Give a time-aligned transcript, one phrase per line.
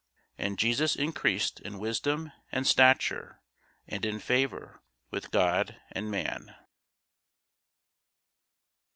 [0.35, 3.39] And Jesus increased in wisdom and stature,
[3.87, 4.81] and in favour
[5.11, 6.55] with God and man.